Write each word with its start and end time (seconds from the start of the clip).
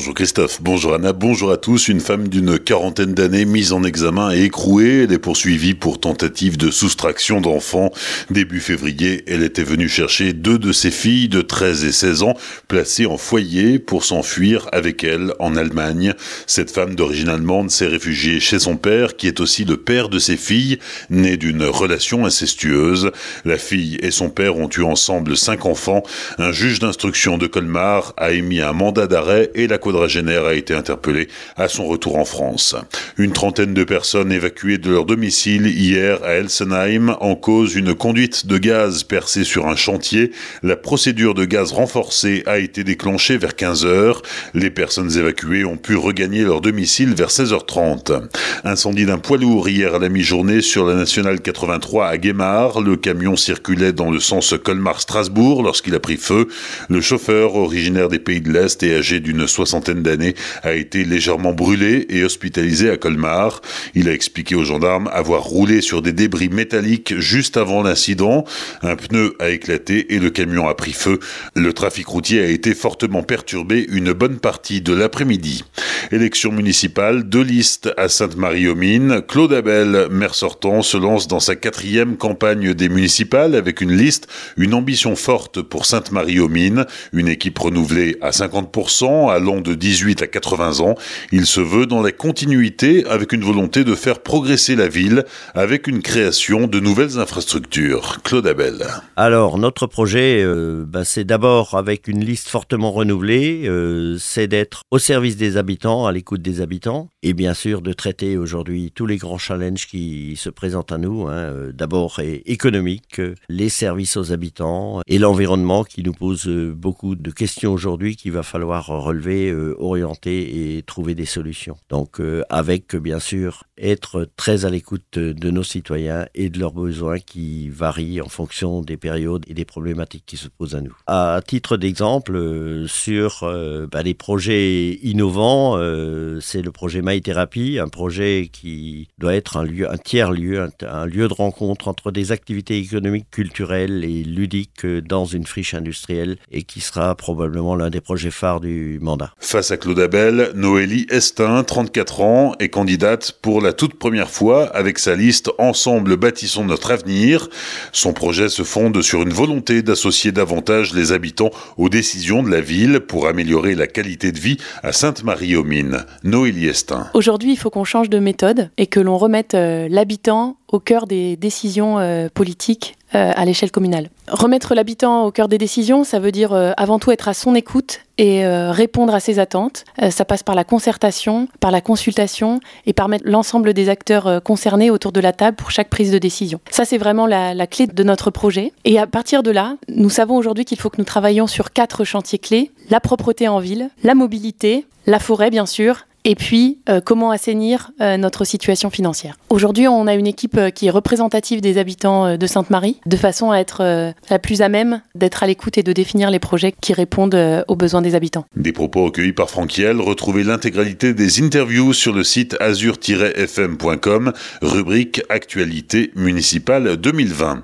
Bonjour 0.00 0.14
Christophe, 0.14 0.62
bonjour 0.62 0.94
Anna, 0.94 1.12
bonjour 1.12 1.50
à 1.50 1.58
tous. 1.58 1.88
Une 1.88 2.00
femme 2.00 2.28
d'une 2.28 2.58
quarantaine 2.58 3.12
d'années 3.12 3.44
mise 3.44 3.74
en 3.74 3.84
examen 3.84 4.32
et 4.34 4.44
écrouée. 4.44 5.02
Elle 5.02 5.12
est 5.12 5.18
poursuivie 5.18 5.74
pour 5.74 6.00
tentative 6.00 6.56
de 6.56 6.70
soustraction 6.70 7.42
d'enfants. 7.42 7.90
Début 8.30 8.60
février, 8.60 9.22
elle 9.26 9.42
était 9.42 9.62
venue 9.62 9.90
chercher 9.90 10.32
deux 10.32 10.58
de 10.58 10.72
ses 10.72 10.90
filles 10.90 11.28
de 11.28 11.42
13 11.42 11.84
et 11.84 11.92
16 11.92 12.22
ans 12.22 12.34
placées 12.66 13.04
en 13.04 13.18
foyer 13.18 13.78
pour 13.78 14.06
s'enfuir 14.06 14.68
avec 14.72 15.04
elle 15.04 15.34
en 15.38 15.54
Allemagne. 15.54 16.14
Cette 16.46 16.70
femme 16.70 16.94
d'origine 16.94 17.28
allemande 17.28 17.70
s'est 17.70 17.86
réfugiée 17.86 18.40
chez 18.40 18.58
son 18.58 18.78
père 18.78 19.16
qui 19.16 19.26
est 19.26 19.38
aussi 19.38 19.66
le 19.66 19.76
père 19.76 20.08
de 20.08 20.18
ses 20.18 20.38
filles, 20.38 20.78
nées 21.10 21.36
d'une 21.36 21.64
relation 21.64 22.24
incestueuse. 22.24 23.10
La 23.44 23.58
fille 23.58 23.98
et 24.00 24.10
son 24.10 24.30
père 24.30 24.56
ont 24.56 24.70
eu 24.74 24.82
ensemble 24.82 25.36
cinq 25.36 25.66
enfants. 25.66 26.02
Un 26.38 26.52
juge 26.52 26.78
d'instruction 26.78 27.36
de 27.36 27.46
Colmar 27.46 28.14
a 28.16 28.30
émis 28.30 28.62
un 28.62 28.72
mandat 28.72 29.06
d'arrêt 29.06 29.50
et 29.54 29.66
la 29.66 29.76
quadragénaire 29.90 30.44
a 30.44 30.54
été 30.54 30.72
interpellée 30.72 31.26
à 31.56 31.66
son 31.66 31.86
retour 31.86 32.16
en 32.16 32.24
France. 32.24 32.76
Une 33.18 33.32
trentaine 33.32 33.74
de 33.74 33.82
personnes 33.82 34.30
évacuées 34.30 34.78
de 34.78 34.88
leur 34.88 35.04
domicile 35.04 35.66
hier 35.66 36.22
à 36.22 36.34
Elsenheim 36.34 37.16
en 37.20 37.34
cause 37.34 37.74
une 37.74 37.94
conduite 37.94 38.46
de 38.46 38.56
gaz 38.56 39.02
percée 39.02 39.42
sur 39.42 39.66
un 39.66 39.74
chantier. 39.74 40.30
La 40.62 40.76
procédure 40.76 41.34
de 41.34 41.44
gaz 41.44 41.72
renforcée 41.72 42.44
a 42.46 42.58
été 42.58 42.84
déclenchée 42.84 43.36
vers 43.36 43.56
15 43.56 43.84
heures. 43.84 44.22
Les 44.54 44.70
personnes 44.70 45.10
évacuées 45.18 45.64
ont 45.64 45.76
pu 45.76 45.96
regagner 45.96 46.44
leur 46.44 46.60
domicile 46.60 47.14
vers 47.14 47.30
16h30. 47.30 48.28
Incendie 48.62 49.06
d'un 49.06 49.18
poids 49.18 49.38
lourd 49.38 49.68
hier 49.68 49.96
à 49.96 49.98
la 49.98 50.08
mi-journée 50.08 50.60
sur 50.60 50.86
la 50.86 50.94
nationale 50.94 51.40
83 51.40 52.06
à 52.06 52.16
Guémar. 52.16 52.80
Le 52.80 52.96
camion 52.96 53.34
circulait 53.34 53.92
dans 53.92 54.12
le 54.12 54.20
sens 54.20 54.54
Colmar-Strasbourg 54.62 55.64
lorsqu'il 55.64 55.96
a 55.96 56.00
pris 56.00 56.16
feu. 56.16 56.46
Le 56.88 57.00
chauffeur, 57.00 57.56
originaire 57.56 58.08
des 58.08 58.20
pays 58.20 58.40
de 58.40 58.52
l'Est 58.52 58.84
et 58.84 58.94
âgé 58.94 59.18
d'une 59.18 59.48
soixantaine 59.48 59.79
d'années, 59.80 60.34
a 60.62 60.72
été 60.72 61.04
légèrement 61.04 61.52
brûlé 61.52 62.06
et 62.08 62.24
hospitalisé 62.24 62.90
à 62.90 62.96
Colmar. 62.96 63.60
Il 63.94 64.08
a 64.08 64.12
expliqué 64.12 64.54
aux 64.54 64.64
gendarmes 64.64 65.08
avoir 65.12 65.42
roulé 65.42 65.80
sur 65.80 66.02
des 66.02 66.12
débris 66.12 66.48
métalliques 66.48 67.18
juste 67.18 67.56
avant 67.56 67.82
l'incident. 67.82 68.44
Un 68.82 68.96
pneu 68.96 69.34
a 69.38 69.50
éclaté 69.50 70.14
et 70.14 70.18
le 70.18 70.30
camion 70.30 70.68
a 70.68 70.74
pris 70.74 70.92
feu. 70.92 71.18
Le 71.54 71.72
trafic 71.72 72.06
routier 72.06 72.40
a 72.42 72.46
été 72.46 72.74
fortement 72.74 73.22
perturbé 73.22 73.86
une 73.90 74.12
bonne 74.12 74.38
partie 74.38 74.80
de 74.80 74.92
l'après-midi. 74.92 75.64
Élection 76.12 76.52
municipale, 76.52 77.24
deux 77.28 77.42
listes 77.42 77.90
à 77.96 78.08
Sainte-Marie-aux-Mines. 78.08 79.22
Claude 79.26 79.52
Abel, 79.52 80.08
maire 80.10 80.34
sortant, 80.34 80.82
se 80.82 80.96
lance 80.96 81.28
dans 81.28 81.40
sa 81.40 81.56
quatrième 81.56 82.16
campagne 82.16 82.74
des 82.74 82.88
municipales 82.88 83.54
avec 83.54 83.80
une 83.80 83.92
liste, 83.92 84.28
une 84.56 84.74
ambition 84.74 85.16
forte 85.16 85.62
pour 85.62 85.86
Sainte-Marie-aux-Mines, 85.86 86.86
une 87.12 87.28
équipe 87.28 87.58
renouvelée 87.58 88.16
à 88.20 88.30
50%, 88.30 89.30
de 89.60 89.74
18 89.74 90.22
à 90.22 90.26
80 90.26 90.80
ans. 90.80 90.94
Il 91.32 91.46
se 91.46 91.60
veut 91.60 91.86
dans 91.86 92.02
la 92.02 92.12
continuité 92.12 93.04
avec 93.06 93.32
une 93.32 93.42
volonté 93.42 93.84
de 93.84 93.94
faire 93.94 94.20
progresser 94.20 94.76
la 94.76 94.88
ville 94.88 95.24
avec 95.54 95.86
une 95.86 96.02
création 96.02 96.66
de 96.66 96.80
nouvelles 96.80 97.18
infrastructures. 97.18 98.18
Claude 98.22 98.46
Abel. 98.46 98.86
Alors, 99.16 99.58
notre 99.58 99.86
projet, 99.86 100.42
euh, 100.42 100.84
bah, 100.86 101.04
c'est 101.04 101.24
d'abord 101.24 101.74
avec 101.74 102.08
une 102.08 102.24
liste 102.24 102.48
fortement 102.48 102.92
renouvelée, 102.92 103.62
euh, 103.66 104.16
c'est 104.18 104.48
d'être 104.48 104.82
au 104.90 104.98
service 104.98 105.36
des 105.36 105.56
habitants, 105.56 106.06
à 106.06 106.12
l'écoute 106.12 106.42
des 106.42 106.60
habitants, 106.60 107.10
et 107.22 107.34
bien 107.34 107.54
sûr 107.54 107.82
de 107.82 107.92
traiter 107.92 108.36
aujourd'hui 108.36 108.92
tous 108.94 109.06
les 109.06 109.16
grands 109.16 109.38
challenges 109.38 109.86
qui 109.86 110.36
se 110.36 110.50
présentent 110.50 110.92
à 110.92 110.98
nous. 110.98 111.26
Hein, 111.26 111.32
euh, 111.32 111.72
d'abord 111.72 112.20
économique, 112.20 113.20
les 113.48 113.68
services 113.68 114.16
aux 114.16 114.32
habitants 114.32 115.00
et 115.06 115.18
l'environnement 115.18 115.84
qui 115.84 116.02
nous 116.02 116.12
pose 116.12 116.46
beaucoup 116.46 117.14
de 117.14 117.30
questions 117.30 117.72
aujourd'hui 117.72 118.16
qu'il 118.16 118.32
va 118.32 118.42
falloir 118.42 118.86
relever, 118.86 119.52
orienter 119.78 120.76
et 120.76 120.82
trouver 120.82 121.14
des 121.14 121.24
solutions. 121.26 121.76
Donc, 121.88 122.20
avec 122.48 122.96
bien 122.96 123.18
sûr 123.18 123.64
être 123.78 124.28
très 124.36 124.64
à 124.64 124.70
l'écoute 124.70 125.18
de 125.18 125.50
nos 125.50 125.62
citoyens 125.62 126.26
et 126.34 126.50
de 126.50 126.58
leurs 126.58 126.72
besoins 126.72 127.18
qui 127.18 127.68
varient 127.68 128.20
en 128.20 128.28
fonction 128.28 128.82
des 128.82 128.96
périodes 128.96 129.44
et 129.48 129.54
des 129.54 129.64
problématiques 129.64 130.24
qui 130.26 130.36
se 130.36 130.48
posent 130.48 130.74
à 130.74 130.80
nous. 130.80 130.96
À 131.06 131.40
titre 131.46 131.76
d'exemple, 131.76 132.36
euh, 132.36 132.86
sur 132.86 133.42
euh, 133.42 133.86
bah, 133.90 134.02
les 134.02 134.14
projets 134.14 134.98
innovants, 135.02 135.76
euh, 135.76 136.40
c'est 136.40 136.62
le 136.62 136.72
projet 136.72 137.02
MyTherapy, 137.10 137.78
un 137.80 137.88
projet 137.88 138.50
qui 138.52 139.08
doit 139.18 139.34
être 139.34 139.56
un 139.56 139.64
lieu, 139.64 139.90
un 139.90 139.96
tiers 139.96 140.30
lieu, 140.30 140.68
un, 140.86 141.06
lieu 141.06 141.26
de 141.26 141.34
rencontre 141.34 141.88
entre 141.88 142.12
des 142.12 142.30
activités 142.30 142.78
économiques, 142.78 143.26
culturelles 143.30 144.04
et 144.04 144.22
ludiques 144.22 144.86
dans 144.86 145.24
une 145.24 145.44
friche 145.44 145.74
industrielle 145.74 146.36
et 146.52 146.62
qui 146.62 146.80
sera 146.80 147.14
probablement 147.16 147.74
l'un 147.74 147.90
des 147.90 148.00
projets 148.00 148.30
phares 148.30 148.60
du 148.60 148.98
mandat. 149.00 149.32
Face 149.38 149.72
à 149.72 149.76
Claude 149.76 149.98
Abel, 149.98 150.52
Noélie 150.54 151.06
Estin, 151.10 151.64
34 151.64 152.20
ans, 152.20 152.54
est 152.60 152.68
candidate 152.68 153.32
pour 153.42 153.60
la 153.60 153.72
toute 153.72 153.94
première 153.94 154.30
fois 154.30 154.66
avec 154.68 154.98
sa 154.98 155.16
liste 155.16 155.50
Ensemble 155.58 156.16
bâtissons 156.16 156.64
notre 156.64 156.92
avenir. 156.92 157.48
Son 157.92 158.12
projet 158.12 158.48
se 158.48 158.62
fonde 158.62 159.02
sur 159.02 159.22
une 159.22 159.32
volonté 159.32 159.82
d'associer 159.82 160.30
davantage 160.30 160.94
les 160.94 161.12
habitants 161.12 161.50
aux 161.76 161.88
décisions 161.88 162.42
de 162.42 162.50
la 162.50 162.60
ville 162.60 163.00
pour 163.00 163.26
améliorer 163.26 163.74
la 163.74 163.86
qualité 163.86 164.30
de 164.32 164.38
vie 164.38 164.58
à 164.82 164.92
Sainte-Marie-aux-Mines. 164.92 166.04
Noélie 166.22 166.68
Estin. 166.68 166.99
Aujourd'hui, 167.14 167.52
il 167.52 167.56
faut 167.56 167.70
qu'on 167.70 167.84
change 167.84 168.10
de 168.10 168.18
méthode 168.18 168.70
et 168.76 168.86
que 168.86 169.00
l'on 169.00 169.18
remette 169.18 169.54
euh, 169.54 169.88
l'habitant 169.90 170.56
au 170.68 170.78
cœur 170.78 171.06
des 171.06 171.36
décisions 171.36 171.98
euh, 171.98 172.28
politiques 172.32 172.96
euh, 173.14 173.32
à 173.34 173.44
l'échelle 173.44 173.72
communale. 173.72 174.08
Remettre 174.28 174.74
l'habitant 174.74 175.24
au 175.24 175.32
cœur 175.32 175.48
des 175.48 175.58
décisions, 175.58 176.04
ça 176.04 176.20
veut 176.20 176.30
dire 176.30 176.52
avant 176.76 177.00
tout 177.00 177.10
être 177.10 177.26
à 177.26 177.34
son 177.34 177.56
écoute 177.56 178.00
et 178.18 178.46
répondre 178.46 179.12
à 179.12 179.18
ses 179.18 179.40
attentes. 179.40 179.84
ça 180.10 180.24
passe 180.24 180.44
par 180.44 180.54
la 180.54 180.62
concertation, 180.62 181.48
par 181.58 181.72
la 181.72 181.80
consultation 181.80 182.60
et 182.86 182.92
par 182.92 183.08
mettre 183.08 183.24
l'ensemble 183.26 183.74
des 183.74 183.88
acteurs 183.88 184.40
concernés 184.44 184.90
autour 184.90 185.10
de 185.10 185.18
la 185.18 185.32
table 185.32 185.56
pour 185.56 185.72
chaque 185.72 185.88
prise 185.88 186.12
de 186.12 186.18
décision. 186.18 186.60
Ça, 186.70 186.84
c'est 186.84 186.98
vraiment 186.98 187.26
la, 187.26 187.54
la 187.54 187.66
clé 187.66 187.88
de 187.88 188.02
notre 188.04 188.30
projet. 188.30 188.72
Et 188.84 189.00
à 189.00 189.08
partir 189.08 189.42
de 189.42 189.50
là, 189.50 189.74
nous 189.88 190.10
savons 190.10 190.36
aujourd'hui 190.36 190.64
qu'il 190.64 190.78
faut 190.78 190.90
que 190.90 190.98
nous 190.98 191.04
travaillions 191.04 191.48
sur 191.48 191.72
quatre 191.72 192.04
chantiers 192.04 192.38
clés. 192.38 192.70
La 192.88 193.00
propreté 193.00 193.48
en 193.48 193.58
ville, 193.58 193.90
la 194.04 194.14
mobilité, 194.14 194.86
la 195.06 195.18
forêt 195.18 195.50
bien 195.50 195.66
sûr, 195.66 196.04
et 196.24 196.34
puis 196.34 196.78
euh, 196.88 197.00
comment 197.00 197.30
assainir 197.30 197.90
euh, 198.00 198.16
notre 198.16 198.44
situation 198.44 198.90
financière. 198.90 199.36
Aujourd'hui, 199.48 199.88
on 199.88 200.06
a 200.06 200.14
une 200.14 200.26
équipe 200.26 200.56
euh, 200.56 200.70
qui 200.70 200.86
est 200.86 200.90
représentative 200.90 201.60
des 201.60 201.78
habitants 201.78 202.36
de 202.36 202.46
Sainte-Marie, 202.46 203.00
de 203.06 203.16
façon 203.16 203.50
à 203.50 203.58
être 203.58 204.14
la 204.30 204.38
plus 204.38 204.62
à 204.62 204.68
même 204.68 205.00
d'être 205.14 205.42
à 205.42 205.46
l'écoute 205.46 205.78
et 205.78 205.82
de 205.82 205.92
définir 205.92 206.30
les 206.30 206.38
projets 206.38 206.72
qui 206.80 206.92
répondent 206.92 207.64
aux 207.68 207.76
besoins 207.76 208.02
des 208.02 208.14
habitants. 208.14 208.44
Des 208.56 208.72
propos 208.72 209.04
recueillis 209.04 209.32
par 209.32 209.50
Franquiel, 209.50 210.00
retrouvez 210.00 210.44
l'intégralité 210.44 211.14
des 211.14 211.42
interviews 211.42 211.92
sur 211.92 212.12
le 212.12 212.24
site 212.24 212.56
azur-fm.com, 212.60 214.32
rubrique 214.62 215.22
Actualité 215.28 216.10
municipale 216.14 216.96
2020. 216.96 217.62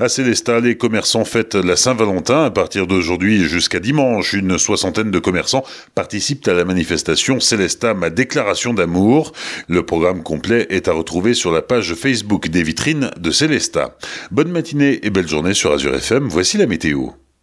À 0.00 0.08
Célestat, 0.08 0.60
les 0.60 0.76
commerçants 0.76 1.24
fêtent 1.24 1.54
la 1.54 1.76
Saint-Valentin. 1.76 2.44
À 2.44 2.50
partir 2.50 2.86
d'aujourd'hui 2.86 3.44
jusqu'à 3.44 3.80
dimanche, 3.80 4.32
une 4.32 4.58
soixantaine 4.58 5.10
de 5.10 5.18
commerçants 5.18 5.64
participent 5.94 6.46
à 6.48 6.54
la 6.54 6.64
manifestation 6.64 7.40
Célestat 7.40 7.93
ma 7.94 8.10
déclaration 8.10 8.74
d'amour. 8.74 9.32
Le 9.68 9.84
programme 9.84 10.22
complet 10.22 10.66
est 10.70 10.88
à 10.88 10.92
retrouver 10.92 11.34
sur 11.34 11.52
la 11.52 11.62
page 11.62 11.94
Facebook 11.94 12.48
des 12.48 12.62
vitrines 12.62 13.10
de 13.18 13.30
Célesta. 13.30 13.96
Bonne 14.30 14.50
matinée 14.50 15.00
et 15.02 15.10
belle 15.10 15.28
journée 15.28 15.54
sur 15.54 15.72
Azure 15.72 15.94
FM. 15.94 16.28
Voici 16.28 16.58
la 16.58 16.66
météo. 16.66 17.08